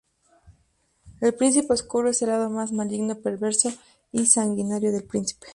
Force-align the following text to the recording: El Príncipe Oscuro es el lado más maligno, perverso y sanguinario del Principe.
El 1.19 1.35
Príncipe 1.35 1.75
Oscuro 1.75 2.09
es 2.09 2.23
el 2.23 2.29
lado 2.29 2.49
más 2.49 2.71
maligno, 2.71 3.19
perverso 3.21 3.71
y 4.11 4.25
sanguinario 4.25 4.91
del 4.91 5.03
Principe. 5.03 5.45